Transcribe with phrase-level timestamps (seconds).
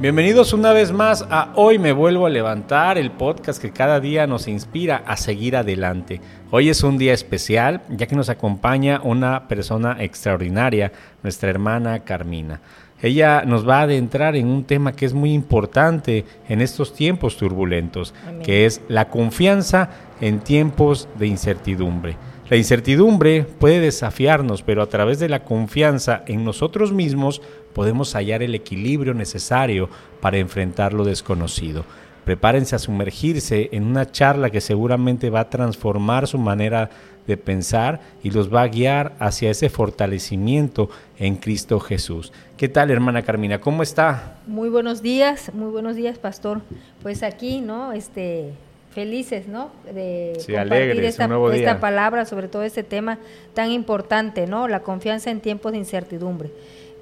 [0.00, 4.26] Bienvenidos una vez más a Hoy me vuelvo a levantar, el podcast que cada día
[4.26, 6.22] nos inspira a seguir adelante.
[6.50, 10.90] Hoy es un día especial ya que nos acompaña una persona extraordinaria,
[11.22, 12.62] nuestra hermana Carmina.
[13.02, 17.36] Ella nos va a adentrar en un tema que es muy importante en estos tiempos
[17.36, 19.90] turbulentos, que es la confianza
[20.20, 22.16] en tiempos de incertidumbre.
[22.48, 27.40] La incertidumbre puede desafiarnos, pero a través de la confianza en nosotros mismos
[27.72, 29.88] podemos hallar el equilibrio necesario
[30.20, 31.84] para enfrentar lo desconocido.
[32.24, 36.90] Prepárense a sumergirse en una charla que seguramente va a transformar su manera
[37.26, 42.32] de pensar y los va a guiar hacia ese fortalecimiento en Cristo Jesús.
[42.56, 43.60] ¿Qué tal, hermana Carmina?
[43.60, 44.38] ¿Cómo está?
[44.46, 46.62] Muy buenos días, muy buenos días, pastor.
[47.02, 47.92] Pues aquí, ¿no?
[47.92, 48.52] Este,
[48.90, 49.70] felices, ¿no?
[49.84, 53.18] De compartir esta, palabra, sobre todo este tema
[53.54, 54.68] tan importante, ¿no?
[54.68, 56.50] La confianza en tiempos de incertidumbre.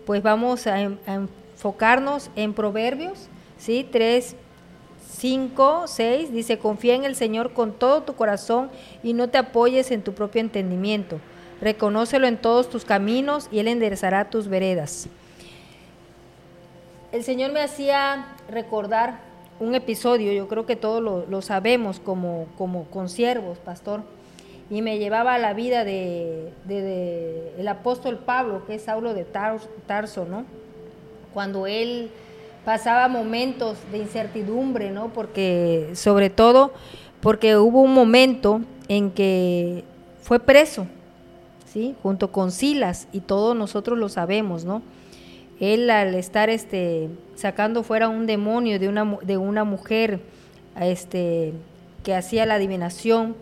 [0.05, 3.29] Pues vamos a, enfocarnos en Proverbios,
[3.59, 3.89] ¿sí?
[3.91, 4.37] 3,
[5.17, 8.71] 5, 6, dice, confía en el Señor con todo tu corazón
[9.03, 11.19] y no te apoyes en tu propio entendimiento.
[11.61, 15.09] Reconócelo en todos tus caminos y Él enderezará tus veredas.
[17.11, 19.28] El Señor me hacía recordar
[19.61, 24.03] un episodio, yo creo que todos lo, sabemos como, como consiervos, pastor,
[24.71, 26.53] y me llevaba a la vida de,
[27.59, 30.45] el apóstol Pablo, que es Saulo de Tarso, ¿no?
[31.33, 32.11] Cuando él
[32.65, 35.09] pasaba momentos de incertidumbre, ¿no?
[35.09, 36.73] Porque, sobre todo,
[37.21, 39.85] porque hubo un momento en que
[40.23, 40.87] fue preso,
[41.73, 41.95] ¿sí?
[42.03, 44.83] Junto con Silas, y todos nosotros lo sabemos, ¿no?
[45.61, 50.21] Él al estar este sacando fuera un demonio de una de una mujer
[50.81, 51.53] este
[52.05, 53.35] que hacía la adivinación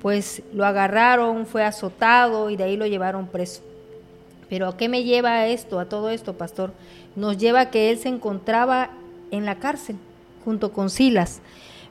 [0.00, 3.62] pues lo agarraron fue azotado y de ahí lo llevaron preso.
[4.48, 6.72] Pero a qué me lleva esto a todo esto pastor
[7.14, 8.90] nos lleva a que él se encontraba
[9.30, 9.96] en la cárcel
[10.44, 11.40] junto con Silas.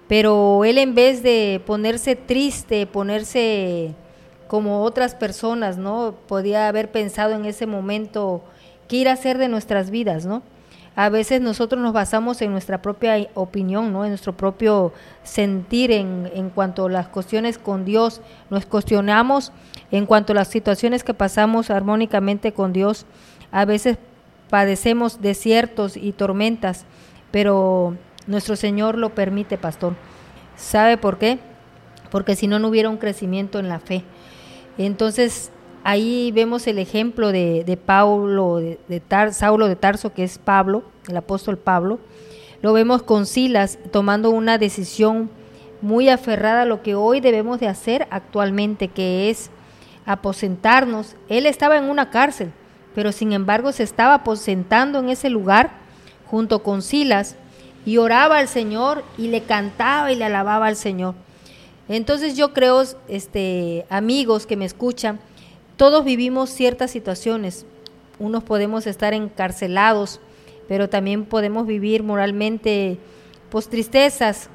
[0.07, 3.93] Pero él en vez de ponerse triste ponerse
[4.49, 8.43] como otras personas no podía haber pensado en ese momento
[8.91, 10.43] qué ir a hacer de nuestras vidas, ¿no?
[10.97, 14.03] A veces nosotros nos basamos en nuestra propia opinión, ¿no?
[14.03, 14.91] en nuestro propio
[15.23, 18.19] sentir en, en cuanto a las cuestiones con Dios,
[18.49, 19.53] nos cuestionamos
[19.91, 23.05] en cuanto a las situaciones que pasamos armónicamente con Dios.
[23.53, 23.97] A veces
[24.49, 26.83] padecemos desiertos y tormentas,
[27.31, 27.95] pero
[28.27, 29.95] nuestro Señor lo permite, pastor.
[30.57, 31.39] ¿Sabe por qué?
[32.09, 34.03] Porque si no, no hubiera un crecimiento en la fe.
[34.77, 35.53] Entonces,
[35.83, 41.17] Ahí vemos el ejemplo de, de Paulo, de, Saulo de Tarso, que es Pablo, el
[41.17, 41.99] apóstol Pablo.
[42.61, 45.31] Lo vemos con Silas tomando una decisión
[45.81, 49.49] muy aferrada a lo que hoy debemos de hacer actualmente, que es
[50.05, 51.15] aposentarnos.
[51.29, 52.51] Él estaba en una cárcel,
[52.93, 55.71] pero sin embargo se estaba aposentando en ese lugar
[56.27, 57.35] junto con Silas
[57.85, 61.15] y oraba al Señor y le cantaba y le alababa al Señor.
[61.89, 65.19] Entonces yo creo, este, amigos que me escuchan,
[65.81, 67.65] todos vivimos ciertas situaciones.
[68.19, 70.19] Unos podemos estar encarcelados,
[70.67, 72.99] pero también podemos vivir moralmente
[73.49, 74.51] pues tristezas,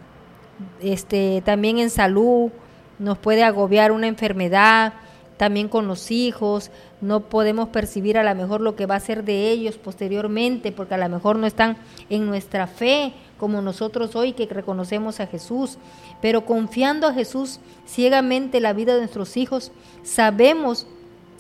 [0.81, 2.53] este, también en salud,
[3.00, 4.92] nos puede agobiar una enfermedad,
[5.37, 6.70] también con los hijos,
[7.00, 10.94] no podemos percibir a lo mejor lo que va a ser de ellos posteriormente, porque
[10.94, 11.76] a lo mejor no están
[12.08, 15.76] en nuestra fe como nosotros hoy que reconocemos a Jesús,
[16.22, 19.72] pero confiando a Jesús ciegamente la vida de nuestros hijos,
[20.04, 20.87] sabemos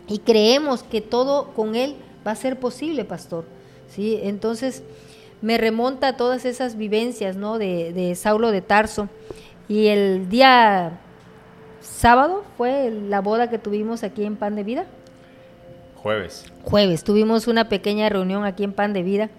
[0.08, 1.96] y creemos que todo con Él
[2.26, 3.44] va a ser posible, pastor.
[3.88, 4.18] ¿Sí?
[4.22, 4.82] Entonces
[5.42, 7.58] me remonta a todas esas vivencias ¿no?
[7.58, 9.08] de, de Saulo de Tarso.
[9.68, 10.98] Y el día
[11.80, 14.86] sábado fue la boda que tuvimos aquí en Pan de Vida.
[15.96, 16.46] Jueves.
[16.62, 17.04] Jueves.
[17.04, 19.30] Tuvimos una pequeña reunión aquí en Pan de Vida.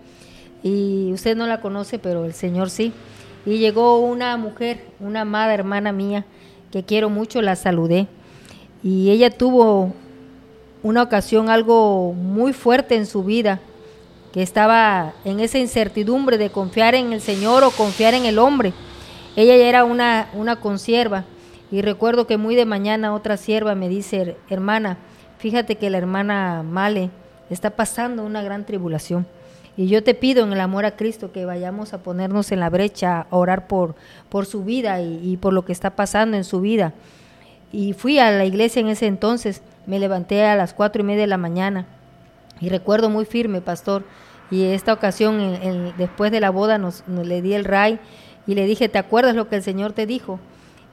[0.64, 2.92] Y usted no la conoce, pero el Señor sí.
[3.46, 6.26] Y llegó una mujer, una amada hermana mía,
[6.72, 8.08] que quiero mucho, la saludé.
[8.84, 9.94] Y ella tuvo
[10.84, 13.60] una ocasión algo muy fuerte en su vida,
[14.34, 18.74] que estaba en esa incertidumbre de confiar en el Señor o confiar en el hombre.
[19.36, 21.26] Ella ya era una, una consierva
[21.72, 24.98] y recuerdo que muy de mañana otra sierva me dice, hermana,
[25.38, 27.10] fíjate que la hermana Male
[27.50, 29.26] está pasando una gran tribulación.
[29.76, 32.70] Y yo te pido en el amor a Cristo que vayamos a ponernos en la
[32.70, 33.96] brecha, a orar por,
[34.30, 36.94] por su vida y, y por lo que está pasando en su vida.
[37.72, 41.22] Y fui a la iglesia en ese entonces me levanté a las cuatro y media
[41.22, 41.88] de la mañana
[42.60, 44.04] y recuerdo muy firme, pastor.
[44.52, 48.00] Y esta ocasión, después de la boda, nos, le di el ray
[48.46, 50.40] y le dije, ¿te acuerdas lo que el Señor te dijo?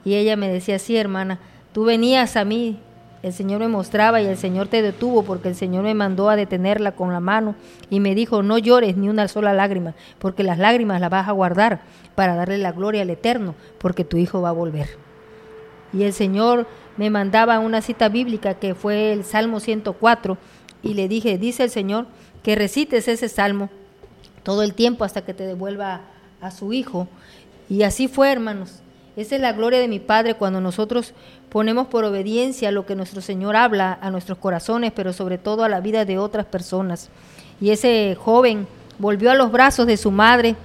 [0.05, 1.39] Y ella me decía, sí, hermana,
[1.73, 2.81] tú venías a mí
[3.25, 6.37] el Señor me mostraba y el Señor te detuvo porque el Señor me mandó a
[6.37, 7.55] detenerla con la mano
[7.89, 11.33] y me dijo, no llores ni una sola lágrima, porque las lágrimas las vas a
[11.33, 11.81] guardar
[12.15, 14.99] para darle la gloria al Eterno, porque tu hijo va a volver.
[15.95, 20.39] Y el Señor me mandaba una cita bíblica que fue el Salmo 104
[20.83, 22.07] y le dije, dice el Señor,
[22.43, 23.71] que recites ese salmo
[24.43, 26.03] todo el tiempo hasta que te devuelva
[26.41, 27.09] a su hijo.
[27.69, 28.81] Y así fue, hermanos.
[29.17, 31.15] Esa es la gloria de mi Padre cuando nosotros
[31.49, 35.69] ponemos por obediencia lo que nuestro Señor habla a nuestros corazones, pero sobre todo a
[35.69, 37.11] la vida de otras personas.
[37.61, 38.67] Y ese joven
[38.99, 40.57] volvió a los brazos de su madre,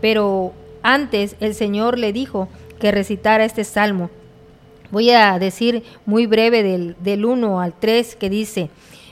[0.00, 2.48] pero antes el Señor le dijo
[2.78, 4.10] que recitara este salmo.
[4.90, 8.70] Voy a decir muy breve del, del 1 al 3 que dice,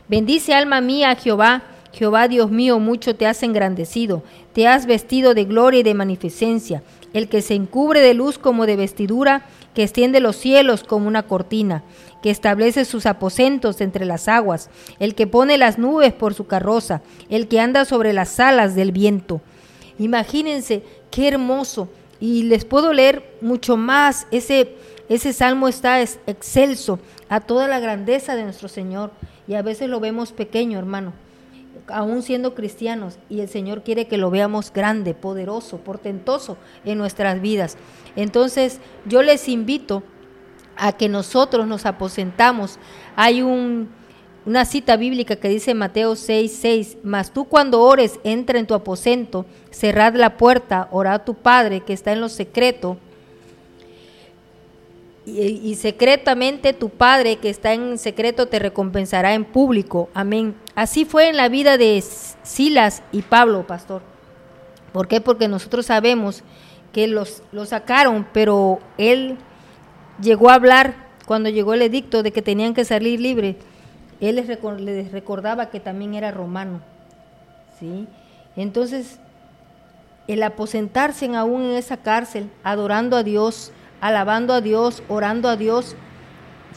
[0.08, 4.22] bendice alma mía Jehová, Jehová Dios mío, mucho te has engrandecido,
[4.52, 6.82] te has vestido de gloria y de magnificencia
[7.12, 11.22] el que se encubre de luz como de vestidura, que extiende los cielos como una
[11.24, 11.82] cortina,
[12.22, 17.02] que establece sus aposentos entre las aguas, el que pone las nubes por su carroza,
[17.28, 19.40] el que anda sobre las alas del viento.
[19.98, 21.88] Imagínense qué hermoso.
[22.20, 24.26] Y les puedo leer mucho más.
[24.32, 24.74] Ese,
[25.08, 29.10] ese salmo está excelso a toda la grandeza de nuestro Señor.
[29.46, 31.12] Y a veces lo vemos pequeño, hermano
[31.88, 37.40] aún siendo cristianos, y el Señor quiere que lo veamos grande, poderoso, portentoso en nuestras
[37.40, 37.76] vidas.
[38.16, 40.02] Entonces, yo les invito
[40.76, 42.78] a que nosotros nos aposentamos.
[43.16, 43.88] Hay un,
[44.46, 48.74] una cita bíblica que dice Mateo 6, 6, mas tú cuando ores, entra en tu
[48.74, 52.98] aposento, cerrad la puerta, ora a tu Padre que está en lo secreto,
[55.28, 60.08] y, secretamente tu Padre que está en secreto te recompensará en público.
[60.14, 60.54] Amén.
[60.74, 62.02] Así fue en la vida de
[62.42, 64.02] Silas y Pablo, pastor.
[64.92, 65.20] ¿Por qué?
[65.20, 66.42] Porque nosotros sabemos
[66.92, 69.36] que los, sacaron, pero él
[70.20, 70.94] llegó a hablar
[71.26, 73.56] cuando llegó el edicto de que tenían que salir libres.
[74.20, 74.48] Él les,
[74.80, 76.80] les recordaba que también era romano.
[77.78, 78.08] ¿sí?
[78.56, 79.18] Entonces,
[80.26, 85.96] el aposentarse aún en esa cárcel, adorando a Dios, alabando a Dios, orando a Dios,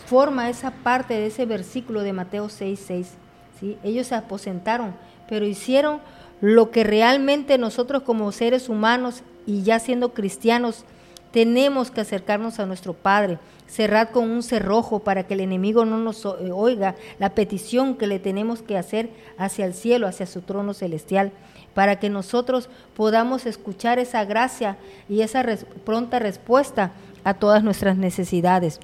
[0.05, 3.13] forma esa parte de ese versículo de Mateo 6, 6.
[3.59, 3.77] ¿sí?
[3.83, 4.93] Ellos se aposentaron,
[5.27, 5.99] pero hicieron
[6.41, 10.85] lo que realmente nosotros como seres humanos y ya siendo cristianos
[11.31, 15.97] tenemos que acercarnos a nuestro Padre, cerrar con un cerrojo para que el enemigo no
[15.97, 20.41] nos eh, oiga la petición que le tenemos que hacer hacia el cielo, hacia su
[20.41, 21.31] trono celestial,
[21.73, 24.77] para que nosotros podamos escuchar esa gracia
[25.07, 25.45] y esa
[25.85, 26.91] pronta respuesta
[27.23, 28.79] a todas nuestras necesidades.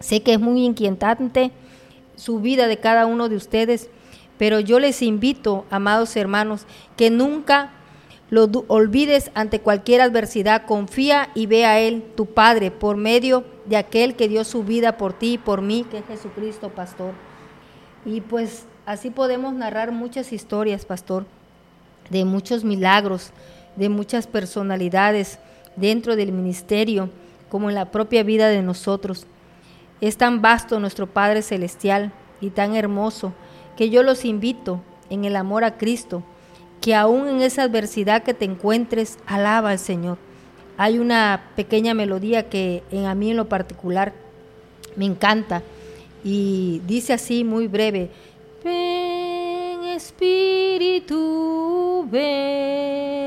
[0.00, 1.50] Sé que es muy inquietante
[2.16, 3.88] su vida de cada uno de ustedes,
[4.38, 7.72] pero yo les invito, amados hermanos, que nunca
[8.28, 10.66] lo olvides ante cualquier adversidad.
[10.66, 14.96] Confía y ve a Él, tu Padre, por medio de aquel que dio su vida
[14.96, 17.12] por ti y por mí, que es Jesucristo, pastor.
[18.04, 21.26] Y pues así podemos narrar muchas historias, pastor,
[22.10, 23.30] de muchos milagros,
[23.76, 25.38] de muchas personalidades
[25.76, 27.10] dentro del ministerio
[27.48, 29.26] como en la propia vida de nosotros.
[30.00, 33.32] Es tan vasto nuestro Padre Celestial y tan hermoso
[33.76, 36.22] que yo los invito en el amor a Cristo,
[36.80, 40.18] que aún en esa adversidad que te encuentres, alaba al Señor.
[40.76, 44.12] Hay una pequeña melodía que en a mí en lo particular
[44.94, 45.62] me encanta
[46.22, 48.10] y dice así muy breve,
[48.64, 51.26] ven Espíritu,
[52.10, 53.25] ven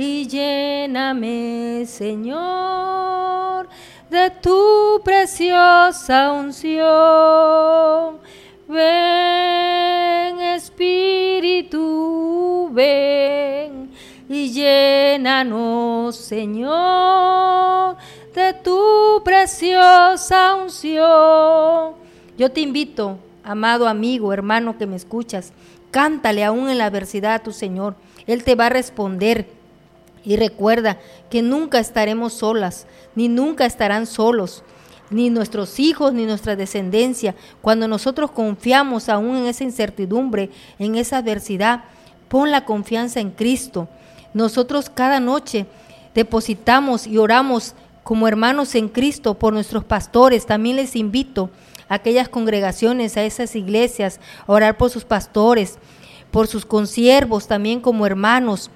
[0.00, 3.68] y lléname, Señor,
[4.08, 8.18] de tu preciosa unción.
[8.66, 11.80] Ven, Espíritu,
[12.72, 13.90] ven
[14.28, 17.96] y llénanos, Señor,
[18.34, 21.92] de tu preciosa unción.
[22.38, 25.52] Yo te invito, amado amigo, hermano que me escuchas,
[25.90, 27.96] cántale aún en la adversidad a tu Señor.
[28.26, 29.59] Él te va a responder
[30.24, 30.98] y recuerda
[31.30, 34.62] que nunca estaremos solas, ni nunca estarán solos,
[35.10, 37.34] ni nuestros hijos, ni nuestra descendencia.
[37.60, 41.84] Cuando nosotros confiamos aún en esa incertidumbre, en esa adversidad,
[42.28, 43.88] pon la confianza en Cristo.
[44.32, 45.66] Nosotros cada noche
[46.14, 47.74] depositamos y oramos
[48.04, 50.46] como hermanos en Cristo por nuestros pastores.
[50.46, 51.50] También les invito
[51.88, 55.78] a aquellas congregaciones, a esas iglesias, a orar por sus pastores,
[56.30, 58.70] por sus consiervos, también como hermanos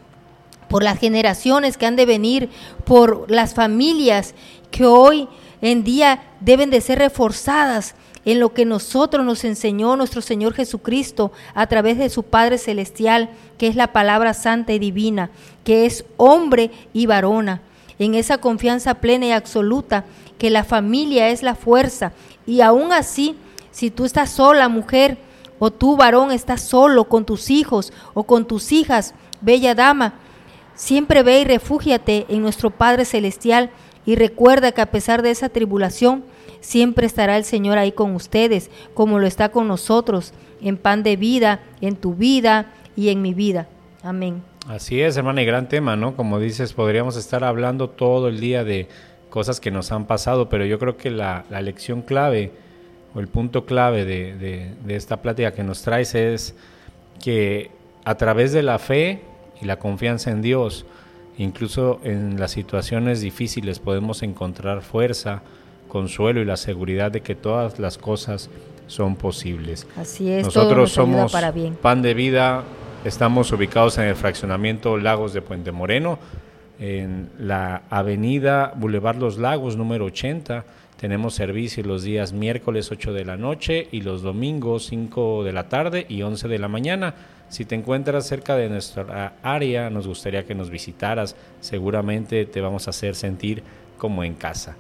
[0.69, 2.51] por las generaciones que han de venir,
[2.85, 4.35] por las familias
[4.71, 5.29] que hoy
[5.61, 7.95] en día deben de ser reforzadas
[8.25, 13.31] en lo que nosotros nos enseñó nuestro Señor Jesucristo a través de su Padre Celestial,
[13.59, 15.31] que es la palabra santa y divina,
[15.63, 17.61] que es hombre y varona,
[17.99, 20.05] en esa confianza plena y absoluta
[20.39, 22.13] que la familia es la fuerza.
[22.47, 23.37] Y aún así
[23.71, 25.19] Si tú estás sola, mujer,
[25.59, 30.15] o tú, varón, estás solo con tus hijos o con tus hijas, bella dama,
[30.75, 33.71] siempre ve y refúgiate en nuestro Padre Celestial
[34.07, 36.25] y recuerda que a pesar de esa tribulación,
[36.61, 41.17] siempre estará el Señor ahí con ustedes, como lo está con nosotros, en pan de
[41.17, 43.69] vida, en tu vida y en mi vida.
[44.03, 44.43] Amén.
[44.69, 46.17] Así es, hermana, y gran tema, ¿no?
[46.17, 48.89] Como dices, podríamos estar hablando todo el día de
[49.29, 52.53] cosas que nos han pasado, pero yo creo que la, lección clave
[53.15, 56.55] o el punto clave de, de esta plática que nos traes es
[57.23, 57.71] que
[58.05, 59.21] a través de la fe
[59.65, 60.85] y la confianza en Dios,
[61.39, 65.43] incluso en las situaciones difíciles podemos encontrar fuerza,
[65.89, 68.51] consuelo y la seguridad de que todas las cosas
[68.87, 69.87] son posibles.
[69.97, 71.35] Así es, nosotros somos
[71.81, 72.63] Pan de Vida,
[73.05, 76.19] estamos ubicados en el fraccionamiento Lagos de Puente Moreno,
[76.79, 80.65] en la avenida Boulevard Los Lagos número 80.
[81.05, 85.69] Tenemos servicio los días miércoles 8 de la noche y los domingos 5 de la
[85.69, 87.15] tarde y 11 de la mañana.
[87.51, 91.37] Si te encuentras cerca de nuestra área, nos gustaría que nos visitaras.
[91.61, 93.63] Seguramente te vamos a hacer sentir
[93.99, 94.79] como en casa.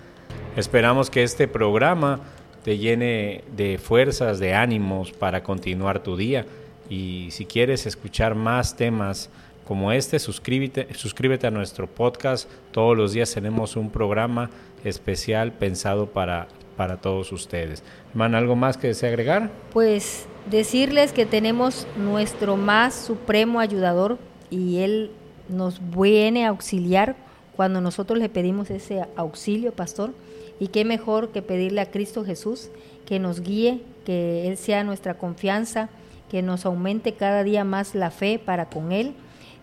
[0.56, 2.20] Esperamos que este programa
[2.62, 6.46] te llene de fuerzas, de ánimos para continuar tu día.
[6.88, 9.28] Y si quieres escuchar más temas
[9.64, 12.48] como este, suscríbete, suscríbete a nuestro podcast.
[12.70, 14.50] Todos los días tenemos un programa
[14.84, 17.82] especial pensado para, para todos ustedes.
[18.12, 19.50] Man, ¿algo más que desea agregar?
[19.72, 24.18] Pues decirles que tenemos nuestro más supremo ayudador
[24.50, 25.10] y él
[25.48, 27.16] nos viene a auxiliar
[27.56, 30.12] cuando nosotros le pedimos ese auxilio, pastor.
[30.60, 32.70] Y qué mejor que pedirle a Cristo Jesús
[33.06, 35.88] que nos guíe, que Él sea nuestra confianza,
[36.30, 39.14] que nos aumente cada día más la fe para con Él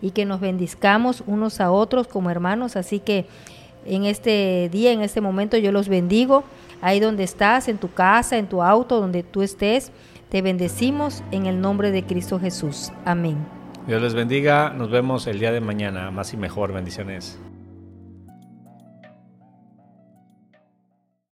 [0.01, 2.75] y que nos bendizcamos unos a otros como hermanos.
[2.75, 3.25] Así que
[3.85, 6.43] en este día, en este momento, yo los bendigo.
[6.81, 9.91] Ahí donde estás, en tu casa, en tu auto, donde tú estés,
[10.29, 12.91] te bendecimos en el nombre de Cristo Jesús.
[13.05, 13.37] Amén.
[13.85, 14.69] Dios les bendiga.
[14.69, 16.11] Nos vemos el día de mañana.
[16.11, 16.73] Más y mejor.
[16.73, 17.39] Bendiciones.